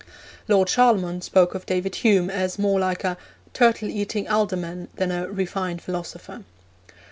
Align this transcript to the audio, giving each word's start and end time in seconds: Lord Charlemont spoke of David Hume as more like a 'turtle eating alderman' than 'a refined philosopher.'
Lord 0.47 0.67
Charlemont 0.67 1.23
spoke 1.23 1.53
of 1.53 1.67
David 1.67 1.97
Hume 1.97 2.31
as 2.31 2.57
more 2.57 2.79
like 2.79 3.03
a 3.03 3.19
'turtle 3.53 3.87
eating 3.87 4.27
alderman' 4.27 4.87
than 4.95 5.11
'a 5.11 5.29
refined 5.31 5.83
philosopher.' 5.83 6.43